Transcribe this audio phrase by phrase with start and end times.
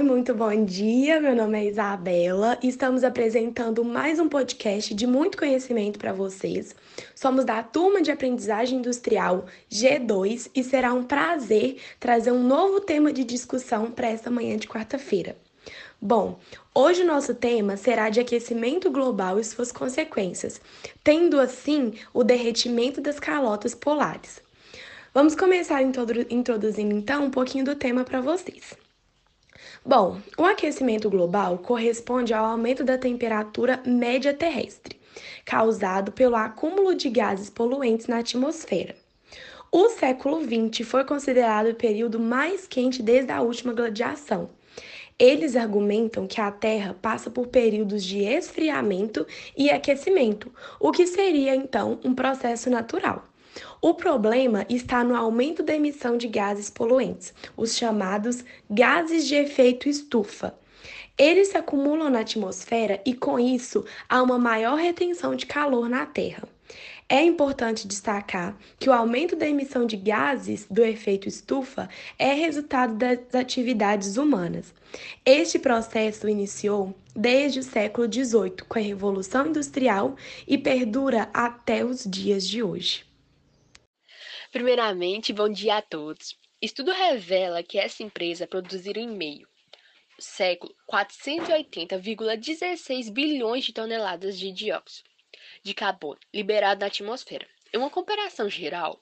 [0.00, 1.20] Oi, muito bom dia.
[1.20, 6.74] Meu nome é Isabela e estamos apresentando mais um podcast de muito conhecimento para vocês.
[7.14, 13.12] Somos da turma de aprendizagem industrial G2 e será um prazer trazer um novo tema
[13.12, 15.36] de discussão para esta manhã de quarta-feira.
[16.00, 16.38] Bom,
[16.74, 20.62] hoje o nosso tema será de aquecimento global e suas consequências,
[21.04, 24.40] tendo assim o derretimento das calotas polares.
[25.12, 28.78] Vamos começar introduzindo então um pouquinho do tema para vocês.
[29.84, 34.98] Bom, o aquecimento global corresponde ao aumento da temperatura média terrestre,
[35.44, 38.94] causado pelo acúmulo de gases poluentes na atmosfera.
[39.72, 44.50] O século XX foi considerado o período mais quente desde a última gladiação.
[45.16, 51.54] Eles argumentam que a Terra passa por períodos de esfriamento e aquecimento, o que seria
[51.54, 53.29] então um processo natural.
[53.80, 59.88] O problema está no aumento da emissão de gases poluentes, os chamados gases de efeito
[59.88, 60.54] estufa.
[61.16, 66.06] Eles se acumulam na atmosfera e, com isso, há uma maior retenção de calor na
[66.06, 66.48] Terra.
[67.12, 72.94] É importante destacar que o aumento da emissão de gases do efeito estufa é resultado
[72.94, 74.72] das atividades humanas.
[75.26, 80.14] Este processo iniciou desde o século XVIII, com a Revolução Industrial,
[80.46, 83.09] e perdura até os dias de hoje.
[84.50, 86.36] Primeiramente, bom dia a todos.
[86.60, 89.48] Estudo revela que essa empresa produziu em meio
[90.18, 95.08] século 480,16 bilhões de toneladas de dióxido
[95.62, 97.46] de carbono liberado na atmosfera.
[97.72, 99.00] Em uma comparação geral,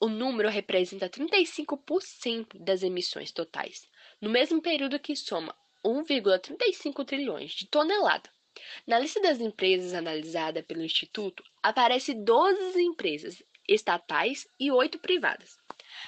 [0.00, 3.88] o número representa 35% das emissões totais,
[4.20, 8.32] no mesmo período que soma 1,35 trilhões de toneladas.
[8.84, 15.58] Na lista das empresas analisada pelo Instituto, aparece 12 empresas estatais e oito privadas.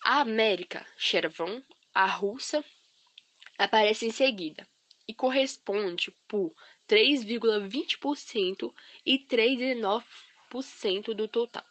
[0.02, 1.62] A América Chevron
[1.94, 2.64] a russa
[3.58, 4.66] aparece em seguida
[5.06, 6.52] e corresponde por
[6.88, 8.74] 3,20%
[9.04, 11.64] e 3,9% do total,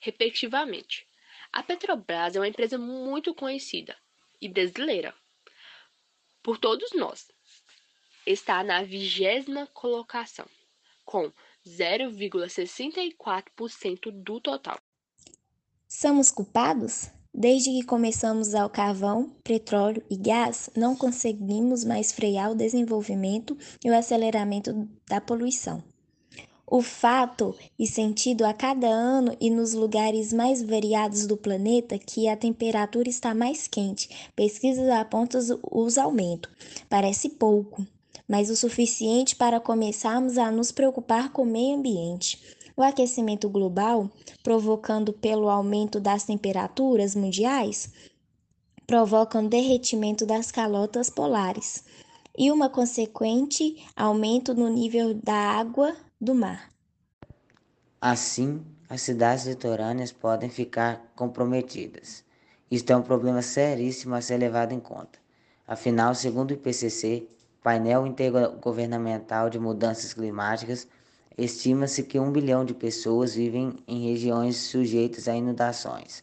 [0.00, 1.04] respectivamente.
[1.52, 3.94] A Petrobras é uma empresa muito conhecida
[4.40, 5.14] e brasileira
[6.42, 7.30] por todos nós.
[8.26, 10.46] Está na vigésima colocação,
[11.04, 11.30] com
[11.66, 14.78] 0,64% do total.
[15.88, 17.10] Somos culpados?
[17.36, 23.90] Desde que começamos ao carvão, petróleo e gás, não conseguimos mais frear o desenvolvimento e
[23.90, 25.82] o aceleramento da poluição.
[26.64, 32.28] O fato e sentido a cada ano e nos lugares mais variados do planeta que
[32.28, 34.08] a temperatura está mais quente.
[34.36, 35.40] Pesquisas apontam
[35.72, 36.52] os aumentos.
[36.88, 37.84] Parece pouco,
[38.28, 42.40] mas o suficiente para começarmos a nos preocupar com o meio ambiente.
[42.76, 44.10] O aquecimento global,
[44.42, 47.92] provocando pelo aumento das temperaturas mundiais,
[48.86, 51.84] provoca um derretimento das calotas polares
[52.36, 56.68] e uma consequente aumento no nível da água do mar.
[58.00, 62.24] Assim, as cidades litorâneas podem ficar comprometidas.
[62.70, 65.18] Isto é um problema seríssimo a ser levado em conta.
[65.66, 67.28] Afinal, segundo o IPCC,
[67.62, 70.88] painel intergovernamental de mudanças climáticas,
[71.36, 76.22] Estima-se que um bilhão de pessoas vivem em regiões sujeitas a inundações.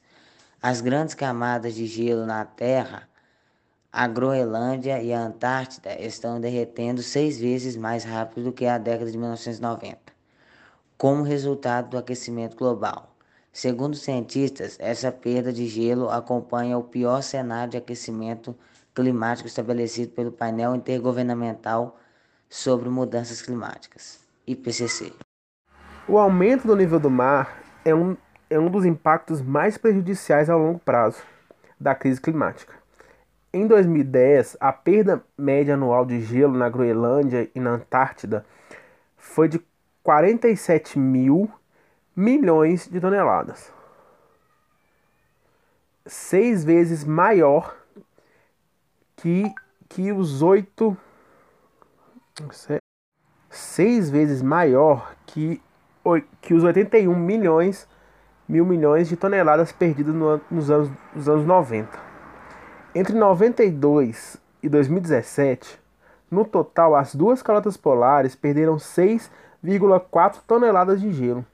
[0.62, 3.10] As grandes camadas de gelo na Terra,
[3.92, 9.12] a Groenlândia e a Antártida estão derretendo seis vezes mais rápido do que a década
[9.12, 10.00] de 1990,
[10.98, 13.14] como resultado do aquecimento global.
[13.52, 18.56] Segundo cientistas, essa perda de gelo acompanha o pior cenário de aquecimento
[18.96, 22.00] climático estabelecido pelo painel intergovernamental
[22.48, 24.21] sobre mudanças climáticas.
[24.48, 25.14] IPCC.
[26.08, 28.18] O aumento do nível do mar é um,
[28.50, 31.22] é um dos impactos mais prejudiciais a longo prazo
[31.80, 32.74] da crise climática.
[33.54, 38.46] Em 2010, a perda média anual de gelo na Groenlândia e na Antártida
[39.18, 39.62] foi de
[40.04, 41.52] 47 mil
[42.16, 43.72] milhões de toneladas.
[46.06, 47.76] Seis vezes maior
[49.16, 49.44] que,
[49.88, 50.98] que os oito
[53.52, 55.62] seis vezes maior que,
[56.42, 57.88] que os 81 milhões
[58.48, 61.88] mil milhões de toneladas perdidas no, nos, anos, nos anos 90.
[62.94, 65.80] Entre 92 e 2017,
[66.30, 69.32] no total, as duas calotas polares perderam 6
[69.64, 71.46] 1,4 toneladas de gelo,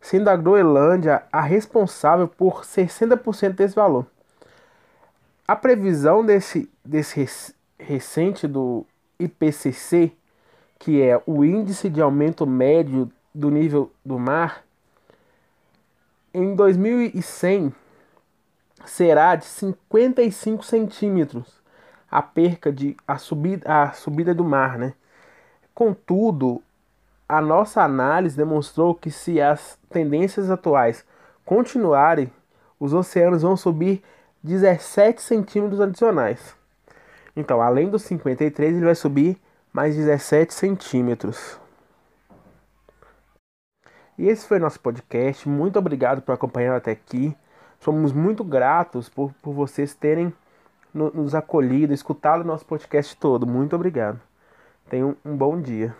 [0.00, 4.06] sendo a Groenlândia a responsável por 60% desse valor.
[5.48, 7.28] A previsão desse, desse
[7.78, 8.84] recente do
[9.18, 10.12] IPCC,
[10.78, 14.64] que é o Índice de Aumento Médio do Nível do Mar,
[16.32, 17.72] em 2100
[18.84, 21.60] será de 55 centímetros
[22.10, 24.94] a perca de a subida, a subida do mar, né?
[25.74, 26.62] Contudo,
[27.28, 31.04] a nossa análise demonstrou que se as tendências atuais
[31.44, 32.30] continuarem,
[32.78, 34.02] os oceanos vão subir
[34.42, 36.54] 17 centímetros adicionais.
[37.36, 39.38] Então, além dos 53, ele vai subir
[39.76, 41.60] mais 17 centímetros.
[44.16, 45.46] E esse foi nosso podcast.
[45.46, 47.36] Muito obrigado por acompanhar até aqui.
[47.78, 50.32] Somos muito gratos por, por vocês terem
[50.94, 53.46] nos acolhido, escutado o nosso podcast todo.
[53.46, 54.18] Muito obrigado.
[54.88, 55.94] Tenham um bom dia.